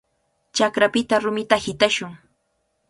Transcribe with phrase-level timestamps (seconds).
[0.59, 2.11] Chakrapita rumita hitashun.